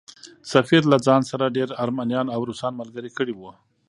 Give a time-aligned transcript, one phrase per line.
[0.53, 3.51] سفیر له ځان سره ډېر ارمنیان او روسان ملګري کړي وو.